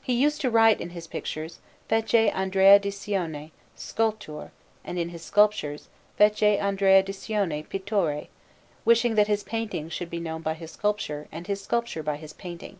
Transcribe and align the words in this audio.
He 0.00 0.12
used 0.14 0.40
to 0.42 0.48
write 0.48 0.80
in 0.80 0.90
his 0.90 1.08
pictures: 1.08 1.58
FECE 1.88 2.30
ANDREA 2.32 2.78
DI 2.78 2.90
CIONE, 2.90 3.50
SCULTORE; 3.74 4.52
and 4.84 4.96
in 4.96 5.08
his 5.08 5.24
sculptures: 5.24 5.88
FECE 6.18 6.60
ANDREA 6.60 7.02
DI 7.02 7.10
CIONE, 7.12 7.64
PITTORE; 7.64 8.28
wishing 8.84 9.16
that 9.16 9.26
his 9.26 9.42
painting 9.42 9.88
should 9.88 10.08
be 10.10 10.20
known 10.20 10.40
by 10.42 10.54
his 10.54 10.70
sculpture, 10.70 11.26
and 11.32 11.48
his 11.48 11.60
sculpture 11.60 12.04
by 12.04 12.16
his 12.16 12.32
painting. 12.32 12.78